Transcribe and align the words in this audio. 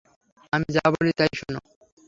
আমি 0.53 0.67
যা 0.75 0.83
বলি 0.93 1.11
তাই 1.19 1.31
শোনো। 1.39 1.59